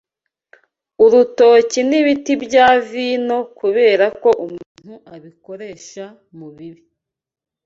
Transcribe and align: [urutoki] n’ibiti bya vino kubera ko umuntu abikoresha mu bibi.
[urutoki] 1.03 1.79
n’ibiti 1.89 2.33
bya 2.43 2.67
vino 2.89 3.37
kubera 3.59 4.05
ko 4.21 4.29
umuntu 4.45 4.93
abikoresha 5.15 6.05
mu 6.37 6.47
bibi. 6.55 6.83